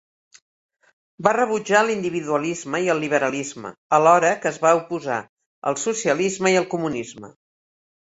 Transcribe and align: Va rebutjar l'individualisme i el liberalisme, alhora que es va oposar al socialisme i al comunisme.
Va 1.25 1.33
rebutjar 1.35 1.81
l'individualisme 1.89 2.79
i 2.85 2.89
el 2.93 3.01
liberalisme, 3.03 3.71
alhora 3.97 4.31
que 4.45 4.49
es 4.53 4.57
va 4.63 4.71
oposar 4.79 5.19
al 5.73 5.79
socialisme 5.83 6.55
i 6.55 6.59
al 6.63 6.67
comunisme. 6.73 7.31